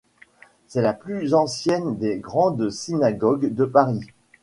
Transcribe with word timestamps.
C'est 0.67 0.81
la 0.81 0.93
plus 0.93 1.35
ancienne 1.35 1.95
des 1.95 2.17
grandes 2.17 2.71
synagogues 2.71 3.53
de 3.53 3.65
Paris. 3.65 4.01